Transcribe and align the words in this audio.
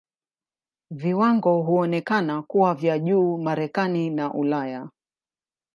Viwango 0.91 1.61
huonekana 1.61 2.41
kuwa 2.41 2.75
vya 2.75 2.99
juu 2.99 3.37
Marekani 3.37 4.09
na 4.09 4.33
Ulaya. 4.33 4.89